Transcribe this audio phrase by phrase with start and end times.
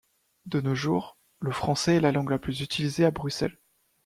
[0.47, 3.59] De nos jours, le français est la langue la plus utilisée à Bruxelles.